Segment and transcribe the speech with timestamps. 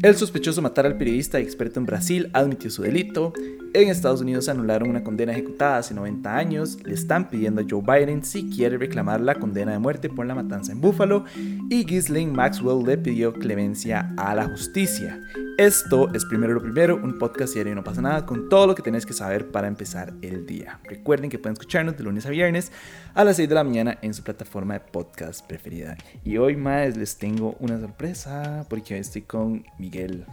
[0.00, 3.32] El sospechoso matar al periodista experto en Brasil admitió su delito.
[3.78, 6.78] En Estados Unidos anularon una condena ejecutada hace 90 años.
[6.84, 10.34] Le están pidiendo a Joe Biden si quiere reclamar la condena de muerte por la
[10.34, 11.24] matanza en Buffalo.
[11.70, 15.22] Y Ghislaine Maxwell le pidió clemencia a la justicia.
[15.58, 18.82] Esto es Primero lo Primero, un podcast diario no pasa nada con todo lo que
[18.82, 20.80] tenés que saber para empezar el día.
[20.82, 22.72] Recuerden que pueden escucharnos de lunes a viernes
[23.14, 25.96] a las 6 de la mañana en su plataforma de podcast preferida.
[26.24, 30.26] Y hoy más les tengo una sorpresa porque hoy estoy con Miguel.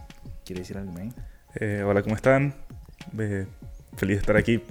[0.43, 0.95] ¿Quiere decir algo?
[1.53, 2.64] Eh, hola, ¿cómo están?
[3.17, 3.47] Eh,
[3.97, 4.61] feliz de estar aquí.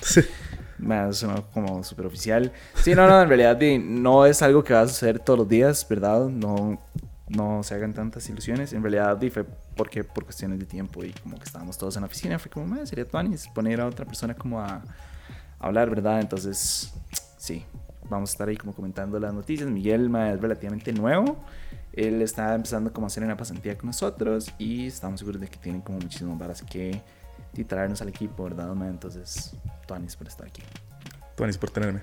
[0.78, 2.52] Más como súper oficial.
[2.74, 5.86] Sí, no, no, en realidad no es algo que va a suceder todos los días,
[5.88, 6.28] ¿verdad?
[6.28, 6.80] No,
[7.28, 8.72] no se hagan tantas ilusiones.
[8.72, 9.44] En realidad fue
[9.76, 12.84] porque por cuestiones de tiempo y como que estábamos todos en la oficina, fue como,
[12.86, 14.82] sería Tuanis poner a otra persona como a,
[15.58, 16.20] hablar, ¿verdad?
[16.20, 16.92] Entonces,
[17.36, 17.64] sí,
[18.08, 19.68] vamos a estar ahí como comentando las noticias.
[19.68, 21.36] Miguel es relativamente nuevo.
[21.92, 25.58] Él está empezando como a hacer una pasantía con nosotros y estamos seguros de que
[25.58, 27.02] tienen como muchísimas varas que
[27.64, 28.74] traernos al equipo, ¿verdad?
[28.74, 28.88] Ma?
[28.88, 29.54] Entonces,
[29.86, 30.62] Tuanis por estar aquí.
[31.36, 32.02] Tuanis por tenerme.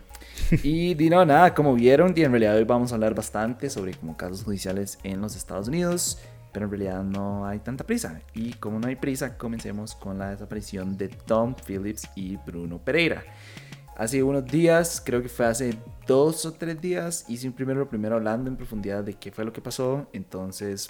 [0.63, 3.93] y di no, nada, como vieron, y en realidad hoy vamos a hablar bastante sobre
[3.93, 6.19] como casos judiciales en los Estados Unidos,
[6.53, 8.21] pero en realidad no hay tanta prisa.
[8.33, 13.23] Y como no hay prisa, comencemos con la desaparición de Tom Phillips y Bruno Pereira.
[13.97, 18.15] Hace unos días, creo que fue hace dos o tres días, hice un primero primero
[18.15, 20.89] hablando en profundidad de qué fue lo que pasó, entonces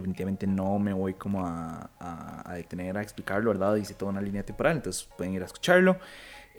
[0.00, 3.76] definitivamente no me voy como a, a, a detener a explicarlo, ¿verdad?
[3.76, 5.98] Hice toda una línea temporal, entonces pueden ir a escucharlo.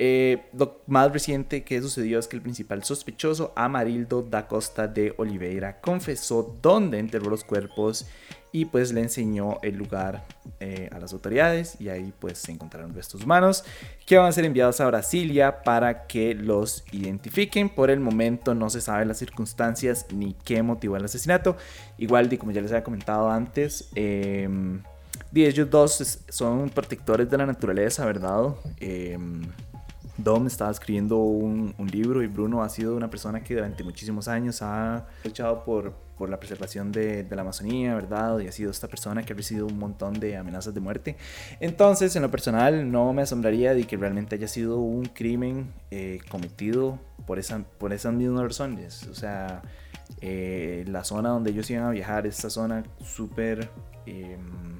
[0.01, 5.13] Eh, lo más reciente que sucedió es que el principal sospechoso, Amarildo da Costa de
[5.17, 8.07] Oliveira, confesó dónde enterró los cuerpos
[8.53, 10.25] y pues le enseñó el lugar
[10.61, 13.65] eh, a las autoridades y ahí pues se encontraron restos humanos
[14.05, 17.67] que van a ser enviados a Brasilia para que los identifiquen.
[17.67, 21.57] Por el momento no se sabe las circunstancias ni qué motivó el asesinato.
[21.97, 24.47] Igual, como ya les había comentado antes, eh,
[25.35, 28.55] ellos dos son protectores de la naturaleza, ¿verdad?
[28.79, 29.17] Eh,
[30.23, 34.61] Dom estaba escribiendo un, libro y Bruno ha sido una persona que durante muchísimos años
[34.61, 38.39] ha luchado por, por la preservación de, la Amazonía, ¿verdad?
[38.39, 41.15] Y ha sido esta persona que ha recibido un montón de amenazas de muerte.
[41.59, 46.19] Entonces, en lo personal, no me asombraría de que realmente haya sido un crimen eh,
[46.29, 49.07] cometido por, esa, por esas mismas razones.
[49.07, 49.61] O sea,
[50.21, 53.69] eh, la zona donde ellos iban a viajar, esta zona súper...
[54.05, 54.79] Em,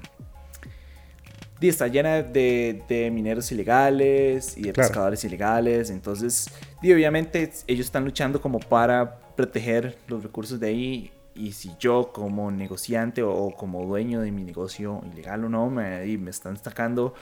[1.68, 5.90] está llena de, mineros ilegales y de pescadores ilegales.
[5.90, 6.50] Entonces,
[6.82, 11.12] y obviamente ellos están luchando como para proteger los recursos de ahí.
[11.36, 16.06] Y si yo como negociante o, como dueño de mi negocio, ilegal o no, me,
[16.18, 17.14] me están sacando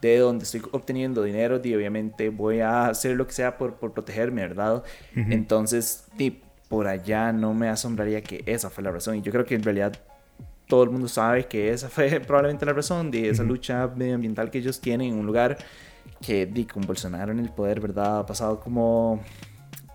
[0.00, 3.92] de donde estoy obteniendo dinero, y obviamente voy a hacer lo que sea por, por
[3.92, 4.84] protegerme, ¿verdad?
[5.14, 9.16] Entonces, y por allá no me asombraría que esa fue la razón.
[9.16, 9.98] Y yo creo que en realidad
[10.66, 14.58] todo el mundo sabe que esa fue probablemente la razón de esa lucha medioambiental que
[14.58, 15.58] ellos tienen en un lugar
[16.20, 18.20] que di, con Bolsonaro en el poder, ¿verdad?
[18.20, 19.20] Ha pasado como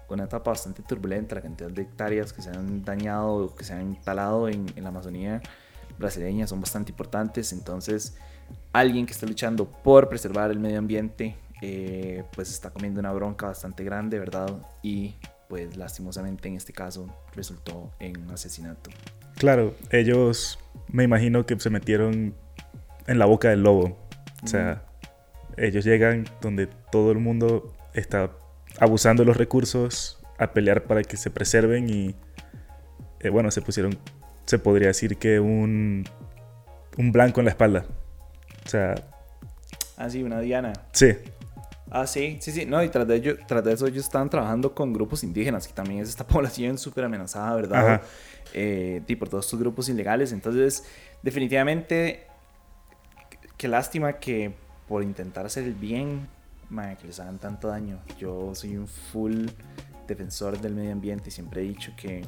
[0.10, 3.90] una etapa bastante turbulenta, la cantidad de hectáreas que se han dañado, que se han
[3.90, 5.42] instalado en, la Amazonía
[5.98, 8.18] brasileña son bastante importantes, entonces
[8.74, 13.48] alguien que está luchando por preservar el medio ambiente, eh, pues está comiendo una bronca
[13.48, 14.50] bastante grande, ¿verdad?
[14.82, 15.16] Y
[15.52, 18.90] pues lastimosamente en este caso resultó en un asesinato.
[19.36, 20.58] Claro, ellos
[20.88, 22.34] me imagino que se metieron
[23.06, 23.98] en la boca del lobo.
[24.44, 24.86] O sea,
[25.58, 28.32] ellos llegan donde todo el mundo está
[28.80, 32.16] abusando de los recursos a pelear para que se preserven y
[33.20, 34.00] eh, bueno, se pusieron,
[34.46, 36.06] se podría decir que un,
[36.98, 37.86] un blanco en la espalda.
[38.66, 38.96] O sea...
[39.98, 40.72] Ah, sí, una diana.
[40.94, 41.18] Sí.
[41.92, 42.66] Ah, sí, sí, sí.
[42.66, 45.74] No, y tras de, ello, tras de eso ellos están trabajando con grupos indígenas, que
[45.74, 48.02] también es esta población súper amenazada, ¿verdad?
[48.54, 50.32] Eh, y por todos estos grupos ilegales.
[50.32, 50.86] Entonces,
[51.22, 52.26] definitivamente,
[53.58, 54.54] qué lástima que
[54.88, 56.28] por intentar hacer el bien,
[57.00, 58.00] que les hagan tanto daño.
[58.18, 59.48] Yo soy un full
[60.08, 62.26] defensor del medio ambiente y siempre he dicho que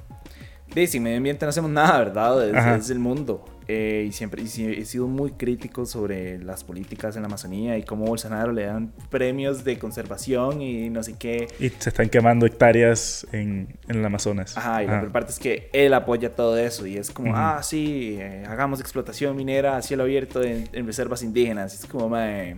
[0.73, 2.75] de sin medio ambiente no hacemos nada, ¿verdad?
[2.77, 3.45] Es, el mundo.
[3.67, 8.05] Eh, y siempre he sido muy crítico sobre las políticas en la Amazonía y cómo
[8.05, 11.47] Bolsonaro le dan premios de conservación y no sé qué.
[11.59, 14.57] Y se están quemando hectáreas en, en el Amazonas.
[14.57, 18.17] Ajá, y la parte es que él apoya todo eso y es como, ah, sí,
[18.19, 21.73] eh, hagamos explotación minera a cielo abierto en, reservas indígenas.
[21.73, 22.53] es como, ah,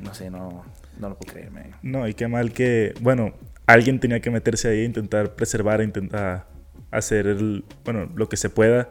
[0.00, 0.64] no sé, no,
[0.98, 1.50] no lo puedo creer,
[1.82, 3.32] No, y qué mal que, bueno,
[3.66, 6.46] alguien tenía que meterse ahí e intentar preservar, intentar
[6.90, 8.88] hacer el, bueno, lo que se pueda.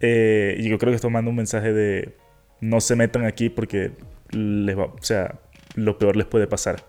[0.00, 2.14] Eh, y yo creo que esto manda un mensaje de
[2.60, 3.92] no se metan aquí porque
[4.30, 5.38] les va, o sea,
[5.74, 6.82] lo peor les puede pasar.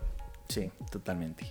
[0.48, 1.46] Sí, totalmente.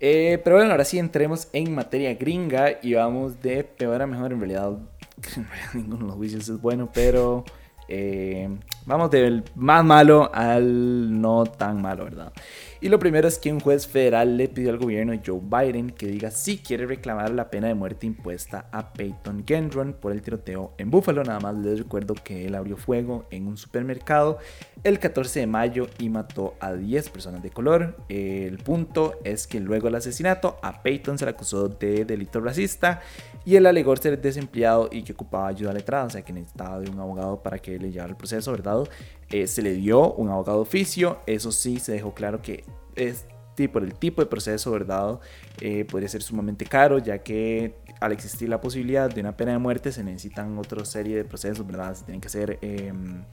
[0.00, 4.32] Eh, pero bueno, ahora sí entremos en materia gringa y vamos de peor a mejor.
[4.32, 4.78] En realidad,
[5.74, 7.44] ninguno de los juicios es bueno, pero
[7.88, 8.48] eh,
[8.86, 12.32] vamos del más malo al no tan malo, ¿verdad?
[12.80, 16.06] Y lo primero es que un juez federal le pidió al gobierno Joe Biden que
[16.06, 20.74] diga si quiere reclamar la pena de muerte impuesta a Peyton Gendron por el tiroteo
[20.78, 21.24] en Buffalo.
[21.24, 24.38] Nada más les recuerdo que él abrió fuego en un supermercado
[24.84, 27.96] el 14 de mayo y mató a 10 personas de color.
[28.08, 33.00] El punto es que luego del asesinato a Peyton se le acusó de delito racista
[33.44, 36.90] y él alegó ser desempleado y que ocupaba ayuda letrada, o sea que necesitaba de
[36.90, 38.84] un abogado para que le llevara el proceso, ¿verdad?
[39.30, 43.26] Eh, se le dio un abogado oficio, eso sí, se dejó claro que es
[43.66, 45.18] por el tipo de proceso, ¿verdad?
[45.60, 49.58] Eh, podría ser sumamente caro, ya que al existir la posibilidad de una pena de
[49.58, 51.96] muerte se necesitan otra serie de procesos, ¿verdad?
[51.96, 53.24] Se tienen que hacer em,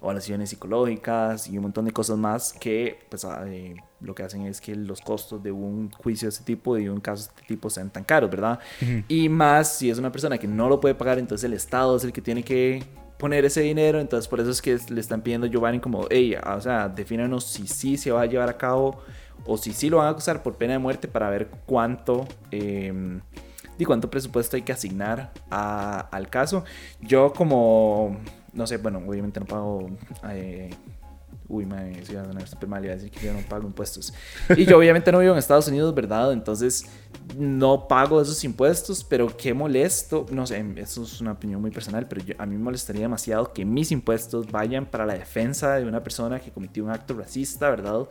[0.00, 4.46] evaluaciones psicológicas y un montón de cosas más que pues, ah, eh, lo que hacen
[4.46, 7.42] es que los costos de un juicio de este tipo, de un caso de este
[7.46, 8.60] tipo, sean tan caros, ¿verdad?
[9.08, 12.04] Y más si es una persona que no lo puede pagar, entonces el Estado es
[12.04, 12.82] el que tiene que
[13.18, 16.36] poner ese dinero, entonces por eso es que le están pidiendo a Giovanni como, hey,
[16.36, 19.00] o sea, defínanos si sí se va a llevar a cabo
[19.44, 22.26] o si sí lo van a acusar por pena de muerte para ver cuánto...
[23.80, 26.64] Y cuánto presupuesto hay que asignar al caso.
[27.00, 28.16] Yo como,
[28.52, 29.88] no sé, bueno, obviamente no pago...
[30.30, 30.70] Eh,
[31.48, 34.12] uy, a sonar súper mal, iba a decir que yo no pago impuestos.
[34.54, 36.32] Y yo obviamente no vivo en Estados Unidos, ¿verdad?
[36.32, 36.86] Entonces
[37.36, 42.06] no pago esos impuestos, pero qué molesto, no sé, eso es una opinión muy personal,
[42.06, 46.02] pero a mí me molestaría demasiado que mis impuestos vayan para la defensa de una
[46.02, 48.08] persona que cometió un acto racista, ¿verdad?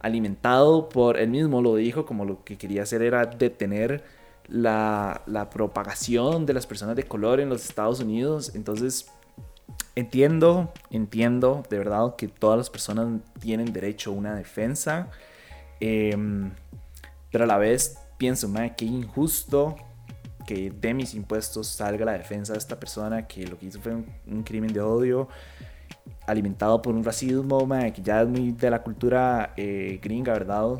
[0.00, 4.02] Alimentado por él mismo, lo dijo, como lo que quería hacer era detener
[4.48, 8.52] la, la propagación de las personas de color en los Estados Unidos.
[8.54, 9.06] Entonces,
[9.94, 15.08] entiendo, entiendo de verdad que todas las personas tienen derecho a una defensa,
[15.80, 16.52] em,
[17.30, 19.76] pero a la vez pienso, man, qué injusto
[20.46, 23.94] que de mis impuestos salga la defensa de esta persona que lo que hizo fue
[23.94, 25.28] un, crimen de odio
[26.26, 30.78] alimentado por un racismo que ya es muy de la cultura eh, gringa, ¿verdad?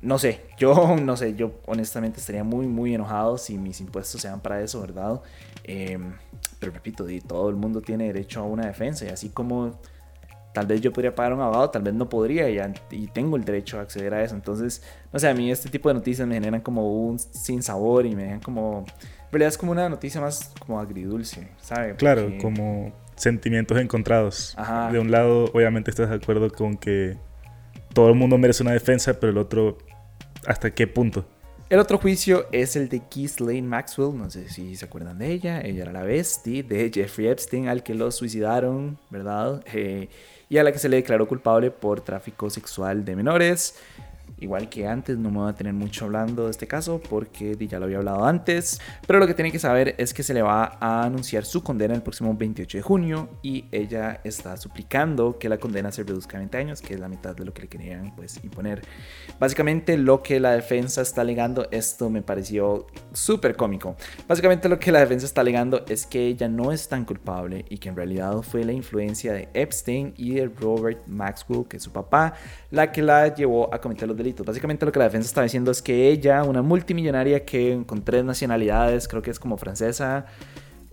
[0.00, 4.40] No sé, yo no sé, yo honestamente estaría muy, muy enojado si mis impuestos sean
[4.40, 5.20] para eso, ¿verdad?
[5.64, 6.14] Em,
[6.58, 9.78] pero repito, todo el mundo tiene derecho a una defensa y así como
[10.52, 12.58] tal vez yo podría pagar un abogado, tal vez no podría y,
[12.90, 14.34] y, tengo el derecho a acceder a eso.
[14.34, 14.82] Entonces,
[15.12, 18.16] no sé, a mí este tipo de noticias me generan como un sin sabor y
[18.16, 18.84] me dejan como...
[19.26, 21.96] En realidad es como una noticia más como agridulce, ¿sabes?
[21.96, 24.56] Claro, como sentimientos encontrados.
[24.90, 27.18] De un lado, obviamente estás de acuerdo con que
[27.92, 29.78] todo el mundo merece una defensa, pero el otro,
[30.46, 31.26] ¿hasta qué punto?
[31.70, 33.02] El otro juicio es el de
[33.40, 37.28] Lane Maxwell, no sé si se acuerdan de ella, ella era la bestie de Jeffrey
[37.28, 39.62] Epstein al que lo suicidaron, ¿verdad?
[39.74, 40.08] Eh,
[40.48, 43.74] y a la que se le declaró culpable por tráfico sexual de menores.
[44.40, 47.78] Igual que antes, no me voy a tener mucho hablando de este caso porque ya
[47.78, 48.80] lo había hablado antes.
[49.06, 51.94] Pero lo que tienen que saber es que se le va a anunciar su condena
[51.94, 56.40] el próximo 28 de junio y ella está suplicando que la condena se reduzca a
[56.40, 58.82] 20 años, que es la mitad de lo que le querían pues, imponer.
[59.40, 63.96] Básicamente lo que la defensa está alegando, esto me pareció súper cómico.
[64.28, 67.78] Básicamente lo que la defensa está alegando es que ella no es tan culpable y
[67.78, 71.92] que en realidad fue la influencia de Epstein y de Robert Maxwell, que es su
[71.92, 72.34] papá,
[72.70, 75.70] la que la llevó a cometer los delitos Básicamente lo que la defensa está diciendo
[75.70, 80.26] es que ella, una multimillonaria que con tres nacionalidades, creo que es como francesa,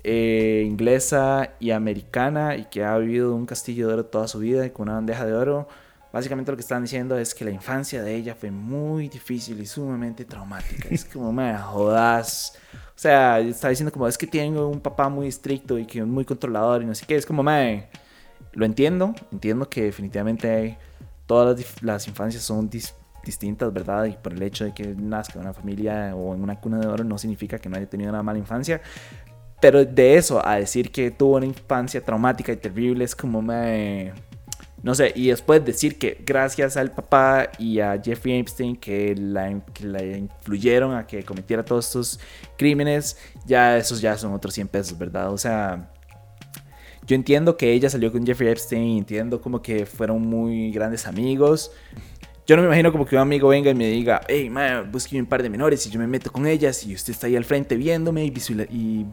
[0.04, 4.66] eh, inglesa y americana, y que ha vivido un castillo de oro toda su vida
[4.66, 5.68] y con una bandeja de oro,
[6.14, 9.66] básicamente lo que están diciendo es que la infancia de ella fue muy difícil y
[9.66, 10.88] sumamente traumática.
[10.92, 12.57] es como, me jodas.
[12.74, 16.06] O sea, está diciendo como, es que tengo un papá muy estricto y que es
[16.06, 17.16] muy controlador y no sé qué.
[17.16, 17.90] Es como, me...
[18.54, 20.78] Lo entiendo, entiendo que definitivamente
[21.26, 22.69] todas las infancias son
[23.26, 24.06] distintas, ¿verdad?
[24.06, 26.88] Y por el hecho de que nazca en una familia o en una cuna de
[26.88, 28.82] oro no significa que no haya tenido una mala infancia.
[29.60, 34.14] Pero de eso a decir que tuvo una infancia traumática y terrible es como me...
[34.84, 39.60] No sé, y después decir que gracias al papá y a Jeffrey Epstein que la,
[39.74, 42.20] que la influyeron a que cometiera todos estos
[42.56, 43.18] crímenes,
[43.48, 45.34] ya esos ya son otros 100 pesos, ¿verdad?
[45.34, 45.90] O sea,
[47.08, 51.72] yo entiendo que ella salió con Jeffrey Epstein, entiendo como que fueron muy grandes amigos,
[52.45, 55.19] yo no me imagino como que un amigo venga y me diga, hey, man, busque
[55.19, 57.44] un par de menores y yo me meto con ellas y usted está ahí al
[57.44, 58.33] frente viéndome y,
[58.71, 59.06] y,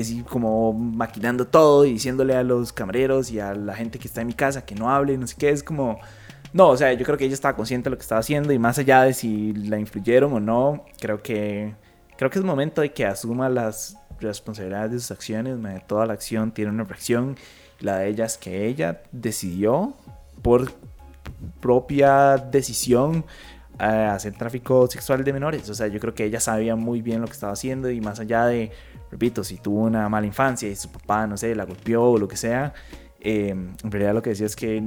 [0.00, 4.22] así como maquinando todo y diciéndole a los camareros y a la gente que está
[4.22, 6.00] en mi casa que no hable, no sé qué, es como...
[6.52, 8.58] No, o sea, yo creo que ella estaba consciente de lo que estaba haciendo y
[8.60, 11.74] más allá de si la influyeron o no, creo que,
[12.16, 15.58] creo que es momento de que asuma las responsabilidades de sus acciones.
[15.88, 17.36] Toda la acción tiene una reacción.
[17.80, 19.94] La de ella es que ella decidió
[20.42, 20.70] por
[21.60, 23.24] propia decisión
[23.78, 25.68] a hacer tráfico sexual de menores.
[25.68, 28.20] O sea, yo creo que ella sabía muy bien lo que estaba haciendo y más
[28.20, 28.70] allá de
[29.14, 32.26] repito, si tuvo una mala infancia y su papá, no sé, la golpeó o lo
[32.26, 32.74] que sea,
[33.20, 34.82] eh, en realidad lo que decía es que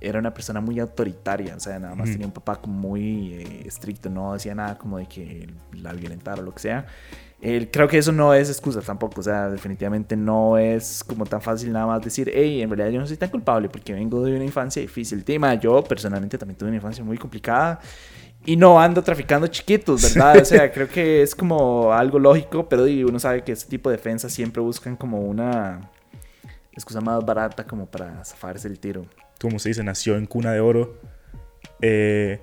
[0.00, 4.10] era una persona muy autoritaria, o sea, nada más tenía un papá muy eh, estricto,
[4.10, 6.86] no decía nada como de que la violentara o lo que sea.
[7.70, 11.72] Creo que eso no es excusa tampoco, o sea, definitivamente no es como tan fácil
[11.72, 14.44] nada más decir, hey, en realidad yo no soy tan culpable porque vengo de una
[14.44, 15.22] infancia difícil.
[15.24, 17.80] Tema, yo personalmente también tuve una infancia muy complicada
[18.46, 20.38] y no ando traficando chiquitos, ¿verdad?
[20.40, 23.96] O sea, creo que es como algo lógico, pero uno sabe que este tipo de
[23.96, 25.90] defensas siempre buscan como una
[26.72, 29.06] excusa más barata como para zafarse el tiro.
[29.40, 30.98] Como se dice, nació en cuna de oro.
[31.82, 32.40] Eh,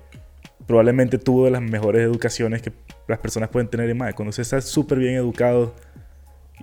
[0.66, 2.72] probablemente tuvo de las mejores educaciones que
[3.08, 3.98] las personas pueden tener en.
[3.98, 5.74] Cuando usted está súper bien educado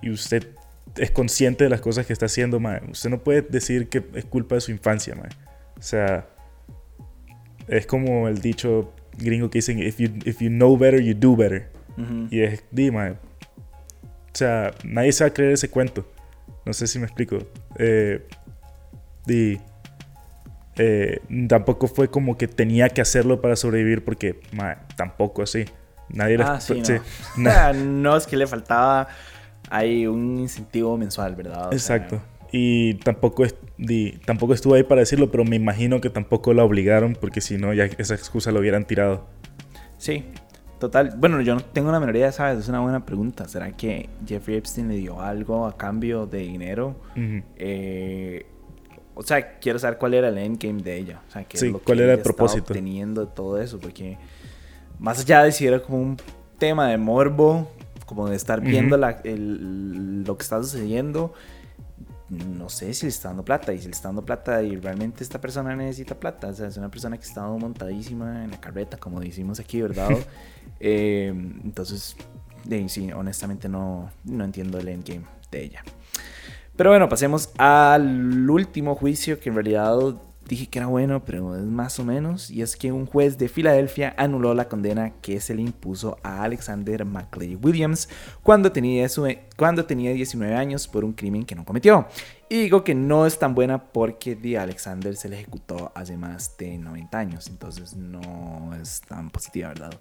[0.02, 0.48] y usted
[0.96, 4.24] es consciente de las cosas que está haciendo, más, usted no puede decir que es
[4.24, 5.36] culpa de su infancia, más.
[5.78, 6.26] O sea,
[7.68, 11.36] es como el dicho gringo que dicen, if you, if you know better, you do
[11.36, 11.70] better.
[12.30, 13.16] Y es, dime, o
[14.32, 16.10] sea, nadie se va a creer ese cuento.
[16.64, 17.38] No sé si me explico.
[17.76, 18.26] Eh,
[20.76, 24.40] eh, tampoco fue como que tenía que hacerlo para sobrevivir porque
[24.96, 25.66] tampoco así.
[26.12, 26.82] Nadie ah, sí,
[27.36, 27.72] no.
[27.74, 28.16] no.
[28.16, 29.08] es que le faltaba
[29.70, 31.72] hay un incentivo mensual, ¿verdad?
[31.72, 32.20] Exacto.
[32.52, 33.54] Y tampoco, es,
[34.26, 37.72] tampoco estuvo ahí para decirlo, pero me imagino que tampoco la obligaron porque si no,
[37.72, 39.28] ya esa excusa lo hubieran tirado.
[39.98, 40.24] Sí,
[40.80, 41.14] total.
[41.16, 42.58] Bueno, yo no tengo la menor ¿sabes?
[42.58, 43.46] Es una buena pregunta.
[43.46, 46.96] ¿Será que Jeffrey Epstein le dio algo a cambio de dinero?
[47.56, 48.46] Eh,
[49.14, 51.22] o sea, quiero saber cuál era el endgame de ella.
[51.28, 52.74] O sea, sí, cuál era el propósito.
[52.74, 54.18] Teniendo todo eso, porque
[55.00, 56.16] más allá de si era como un
[56.58, 57.68] tema de morbo,
[58.06, 61.34] como de estar viendo la, lo que está sucediendo
[62.30, 65.24] no sé si le está dando plata y si le está dando plata y realmente
[65.24, 66.48] esta persona necesita plata.
[66.48, 70.10] O sea, es una persona que está montadísima en la carreta, como decimos aquí, ¿verdad?
[70.82, 72.16] Eh, entonces,
[72.86, 75.84] sí, honestamente no, no entiendo el endgame de ella.
[76.74, 80.14] Pero bueno, pasemos al último juicio que en realidad
[80.50, 82.50] dije que era bueno, pero es más o menos.
[82.50, 86.42] Y es que un juez de Filadelfia anuló la condena que se le impuso a
[86.42, 88.08] Alexander McClay Williams
[88.42, 89.08] cuando tenía,
[89.60, 92.08] cuando tenía 19 años por un crimen que no cometió.
[92.48, 96.56] Y digo que no es tan buena porque de Alexander se le ejecutó hace más
[96.56, 97.46] de 90 años.
[97.46, 100.00] Entonces no es tan positiva, ¿verdad?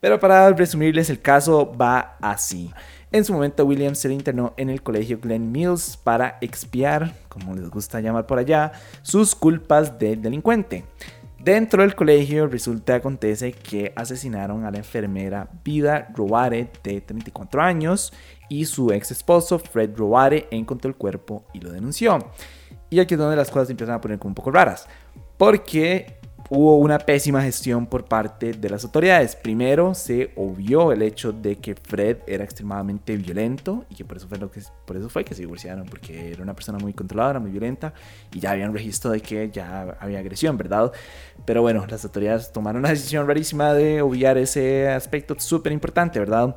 [0.00, 2.72] Pero para resumirles, el caso va así.
[3.12, 7.70] En su momento, Williams se internó en el colegio Glen Mills para expiar, como les
[7.70, 10.84] gusta llamar por allá, sus culpas de delincuente.
[11.38, 18.12] Dentro del colegio resulta acontece que asesinaron a la enfermera Vida Robare de 34 años
[18.48, 22.18] y su ex esposo Fred Robare encontró el cuerpo y lo denunció.
[22.90, 24.88] Y aquí es donde las cosas empiezan a poner como un poco raras.
[25.36, 26.17] Porque
[26.50, 29.36] hubo una pésima gestión por parte de las autoridades.
[29.36, 34.28] Primero, se obvió el hecho de que Fred era extremadamente violento y que por eso
[34.28, 37.38] fue, lo que, por eso fue que se divorciaron, porque era una persona muy controladora,
[37.38, 37.92] muy violenta
[38.32, 40.90] y ya había un registro de que ya había agresión, ¿verdad?
[41.44, 46.56] Pero bueno, las autoridades tomaron una decisión rarísima de obviar ese aspecto súper importante, ¿verdad?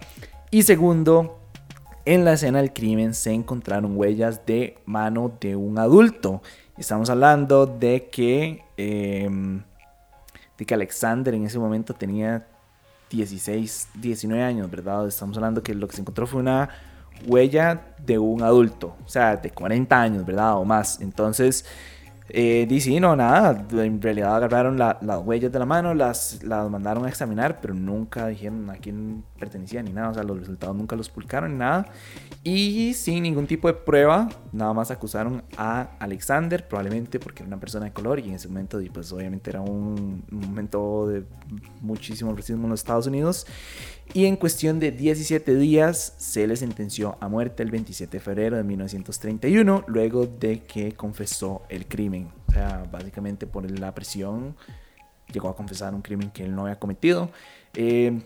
[0.51, 1.39] Y segundo,
[2.05, 6.41] en la escena del crimen se encontraron huellas de mano de un adulto.
[6.77, 8.63] Estamos hablando de que...
[10.61, 12.45] Em, que Alexander en ese momento tenía
[13.09, 15.07] 16, 19 años, ¿verdad?
[15.07, 16.69] Estamos hablando que lo que se encontró fue una
[17.27, 20.55] huella de un adulto, o sea, de 40 años, ¿verdad?
[20.57, 21.01] O más.
[21.01, 21.65] Entonces,
[22.29, 27.05] eh, dice, no, nada, en realidad agarraron las huellas de la mano, las, las mandaron
[27.05, 30.95] a examinar, pero nunca dijeron a quién pertenecía ni nada, o sea, los resultados nunca
[30.95, 31.87] los publicaron ni nada.
[32.43, 37.59] Y sin ningún tipo de prueba, nada más acusaron a Alexander, probablemente porque era una
[37.59, 41.25] persona de color y en ese momento, pues obviamente era un, momento de
[41.81, 43.45] muchísimo racismo en los Estados Unidos.
[44.13, 48.57] Y en cuestión de 17 días se le sentenció a muerte el 27 de febrero
[48.57, 52.29] de 1931, luego de que confesó el crimen.
[52.47, 54.55] O sea, básicamente por la presión
[55.31, 57.29] llegó a confesar un crimen que él no había cometido.
[57.73, 58.19] Eh,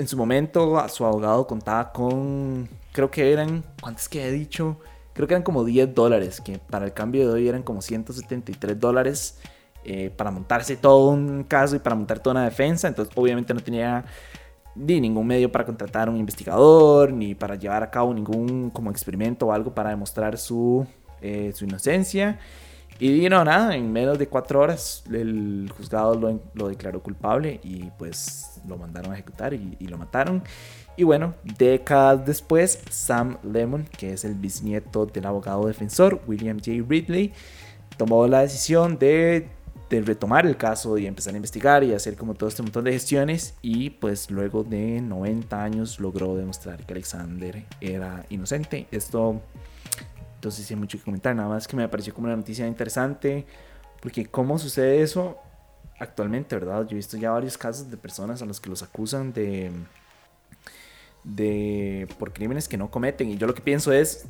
[0.00, 4.78] en su momento su abogado contaba con, creo que eran, ¿cuántos que he dicho?
[5.12, 8.80] Creo que eran como 10 dólares, que para el cambio de hoy eran como 173
[8.80, 9.38] dólares
[9.84, 12.88] eh, para montarse todo un caso y para montar toda una defensa.
[12.88, 14.06] Entonces obviamente no tenía
[14.74, 18.90] ni ningún medio para contratar a un investigador, ni para llevar a cabo ningún como
[18.90, 20.86] experimento o algo para demostrar su,
[21.20, 22.38] eh, su inocencia.
[23.00, 27.90] Y no, nada, en menos de cuatro horas el juzgado lo, lo declaró culpable y
[27.98, 30.42] pues lo mandaron a ejecutar y, y, lo mataron.
[30.96, 36.84] Y bueno, décadas después, Sam Lemon, que es el bisnieto del abogado defensor William J.
[36.86, 37.32] Ridley,
[37.96, 39.48] tomó la decisión de
[39.90, 42.92] de retomar el caso y empezar a investigar y hacer como todo este montón de
[42.92, 48.86] gestiones y pues luego de 90 años logró demostrar que Alexander era inocente.
[48.92, 49.42] Esto
[50.40, 53.44] entonces sí hay mucho que comentar, nada más que me pareció como una noticia interesante
[54.00, 55.36] porque cómo sucede eso
[55.98, 56.86] actualmente, ¿verdad?
[56.86, 59.70] Yo he visto ya varios casos de personas a los que los acusan de
[61.24, 64.24] de por crímenes que no cometen y yo lo que pienso es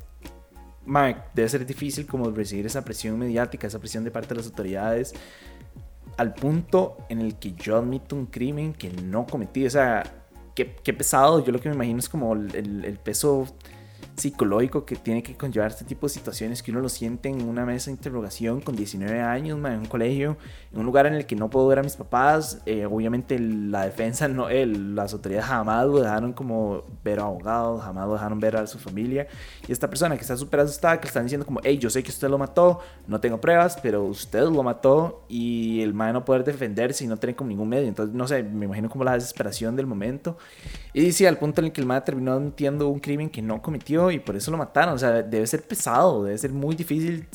[1.33, 5.15] debe ser difícil como recibir esa presión mediática, esa presión de parte de las autoridades,
[6.17, 9.65] al punto en el que yo admito un crimen que no cometí.
[9.65, 10.03] O sea,
[10.57, 11.45] qué, pesado.
[11.45, 13.47] Yo lo que me imagino es como el peso
[14.17, 17.65] psicológico que tiene que conllevar este tipo de situaciones que uno lo siente en una
[17.65, 20.37] mesa de interrogación con 19 años, en un colegio,
[20.73, 22.61] en un lugar en el que no puedo ver a mis papás.
[22.67, 28.07] Eh, obviamente la defensa, no, las autoridades jamás lo dejaron como ver a abogados, jamás
[28.07, 29.27] lo dejaron ver a su familia.
[29.67, 32.11] Y esta persona que está súper asustada, que están diciendo como, hey, yo sé que
[32.11, 36.45] usted lo mató, no tengo pruebas, pero usted lo mató y el man no poder
[36.45, 37.89] defenderse y no tener como ningún medio.
[37.89, 40.37] Entonces, no sé, me imagino como la desesperación del momento.
[40.93, 43.63] Y dice al punto en el que el man terminó admitiendo un crimen que no
[43.63, 44.95] cometió y por eso lo mataron.
[44.95, 47.27] O sea, debe ser pesado, debe ser muy difícil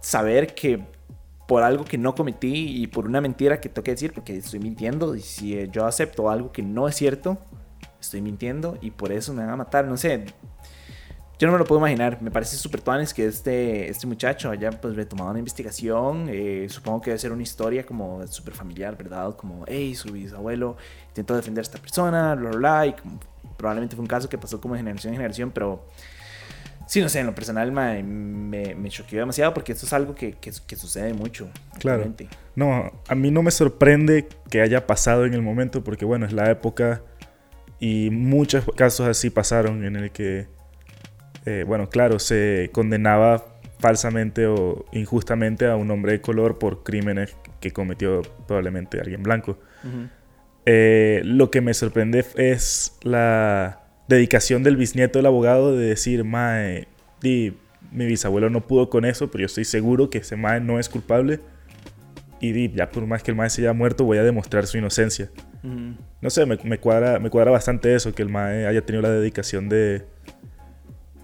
[0.00, 0.84] saber que
[1.46, 4.58] por algo que no cometí y por una mentira que tengo que decir, porque estoy
[4.58, 7.38] mintiendo, y si yo acepto algo que no es cierto,
[8.00, 9.86] estoy mintiendo y por eso me van a matar.
[9.86, 10.24] No sé,
[11.38, 12.22] yo no me lo puedo imaginar.
[12.22, 16.28] Me parece súper tuanes que este, este muchacho haya pues retomado una investigación.
[16.28, 19.34] Eh, supongo que debe ser una historia como súper familiar, ¿verdad?
[19.36, 20.76] Como, hey, su bisabuelo
[21.08, 22.86] intentó defender a esta persona, bla, bla, bla.
[22.86, 22.94] Y
[23.62, 25.86] probablemente fue un caso que pasó como de generación en generación, pero
[26.86, 30.16] sí, no sé, en lo personal me, me, me choqueó demasiado porque esto es algo
[30.16, 31.48] que, que, sucede mucho.
[31.78, 32.12] Claro.
[32.56, 36.32] No, a mí no me sorprende que haya pasado en el momento porque, bueno, es
[36.32, 37.02] la época
[37.78, 40.48] y muchos casos así pasaron en el que
[41.44, 43.44] eh, bueno, claro, se condenaba
[43.78, 49.58] falsamente o injustamente a un hombre de color por crímenes que cometió probablemente alguien blanco.
[50.64, 56.88] Eh, lo que me sorprende es la dedicación del bisnieto del abogado de decir, mae,
[57.22, 60.88] mi bisabuelo no pudo con eso, pero yo estoy seguro que ese mae no es
[60.88, 61.40] culpable.
[62.40, 65.30] Y ya por más que el mae se haya muerto, voy a demostrar su inocencia.
[66.20, 69.68] No sé, me, cuadra, me cuadra bastante eso, que el mae haya tenido la dedicación
[69.68, 70.04] de,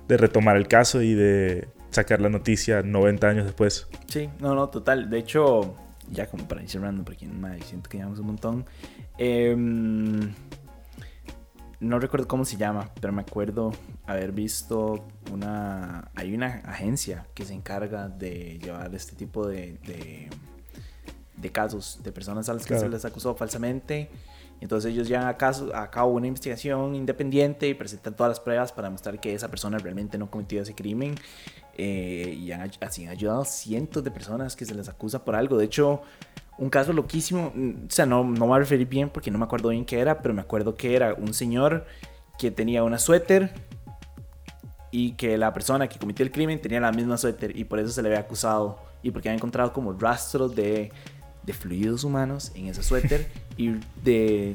[0.06, 3.88] de retomar el caso y de sacar la noticia 90 años después.
[4.06, 5.10] Sí, no, no, total.
[5.10, 5.74] De hecho,
[6.10, 8.66] ya como para ir cerrando, porque me siento que llevamos un montón.
[9.16, 10.32] Em,
[11.80, 13.72] no recuerdo cómo se llama, pero me acuerdo
[14.06, 16.10] haber visto una...
[16.14, 19.78] Hay una agencia que se encarga de llevar este tipo de,
[21.36, 24.10] de, casos de personas a las que se les acusó falsamente
[24.60, 28.72] entonces ellos llevan a, caso, a cabo una investigación independiente y presentan todas las pruebas
[28.72, 31.14] para demostrar que esa persona realmente no cometió ese crimen.
[31.80, 35.36] Eh, y han, así han ayudado a cientos de personas que se les acusa por
[35.36, 35.56] algo.
[35.56, 36.02] De hecho,
[36.58, 39.38] un caso loquísimo, mm, o sea, no, no me voy a referir bien porque no
[39.38, 41.86] me acuerdo bien qué era, pero me acuerdo que era un señor
[42.36, 43.52] que tenía una suéter
[44.90, 47.90] y que la persona que cometió el crimen tenía la misma suéter y por eso
[47.90, 50.90] se le había acusado y porque había encontrado como rastros de
[51.48, 53.70] de fluidos humanos en ese suéter y
[54.04, 54.54] de,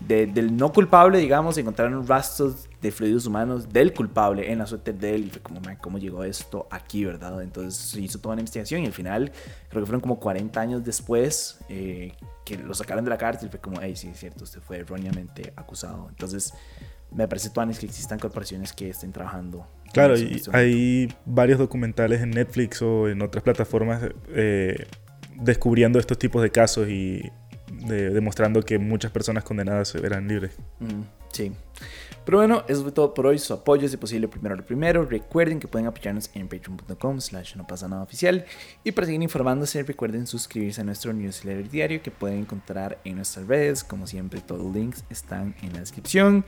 [0.00, 5.14] del no culpable, digamos, encontraron rastros de fluidos humanos del culpable en la suéter de
[5.14, 7.40] él y fue como, ¿cómo llegó esto aquí, verdad?
[7.42, 9.30] Entonces se hizo toda una investigación y al final,
[9.68, 12.12] creo que fueron como 40 años después eh,
[12.44, 15.52] que lo sacaron de la cárcel fue como, hey, sí, es cierto, usted fue erróneamente
[15.54, 16.08] acusado.
[16.08, 16.52] Entonces
[17.12, 19.64] me parece tuanes que existan corporaciones que estén trabajando.
[19.92, 24.86] Claro, y hay varios documentales en Netflix o en otras plataformas eh,
[25.40, 27.22] descubriendo estos tipos de casos y
[27.68, 30.52] demostrando que muchas personas condenadas verán libres.
[30.80, 31.52] Mm, sí.
[32.26, 33.38] Pero bueno, eso fue todo por hoy.
[33.38, 35.04] Su apoyo, si posible, primero lo primero.
[35.04, 38.44] Recuerden que pueden apoyarnos en patreon.com slash no pasa nada oficial.
[38.82, 43.46] Y para seguir informándose, recuerden suscribirse a nuestro newsletter diario que pueden encontrar en nuestras
[43.46, 43.84] redes.
[43.84, 46.44] Como siempre, todos los links están en la descripción.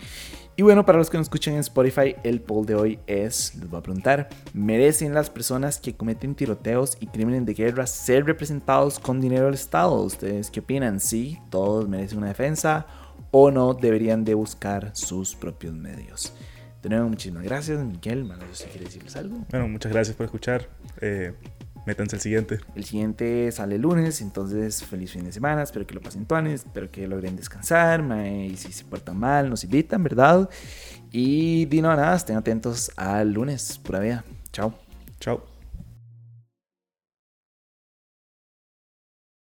[0.56, 3.70] Y bueno, para los que nos escuchan en Spotify, el poll de hoy es, les
[3.70, 8.98] voy a preguntar, ¿merecen las personas que cometen tiroteos y crímenes de guerra ser representados
[8.98, 9.94] con dinero del Estado?
[10.02, 10.98] ¿Ustedes qué opinan?
[10.98, 11.38] ¿Sí?
[11.50, 12.88] ¿Todos merecen una defensa?
[13.30, 16.32] O no deberían de buscar sus propios medios.
[16.82, 18.24] De nuevo, muchísimas gracias, Miguel.
[18.24, 19.44] Mano, si quiere decirles algo.
[19.50, 20.68] Bueno, muchas gracias por escuchar.
[21.00, 21.34] Eh,
[21.86, 22.60] métanse el siguiente.
[22.76, 25.62] El siguiente sale el lunes, entonces feliz fin de semana.
[25.62, 28.04] Espero que lo pasen tuanes, espero que logren descansar.
[28.24, 30.48] Y si se portan mal, nos invitan, ¿verdad?
[31.10, 33.78] Y di no nada, estén atentos al lunes.
[33.78, 34.24] Pura vida.
[34.52, 34.74] Chao.
[35.18, 35.57] Chao.